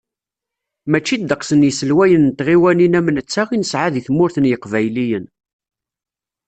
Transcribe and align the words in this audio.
Mačči 0.91 1.15
ddeqs 1.19 1.49
n 1.53 1.65
yiselwayen 1.67 2.23
n 2.31 2.35
tɣiwanin 2.39 2.97
am 2.99 3.07
netta 3.15 3.43
i 3.55 3.57
nesɛa 3.57 3.89
deg 3.93 4.03
Tmurt 4.07 4.35
n 4.39 4.49
Yiqbayliyen. 4.49 5.25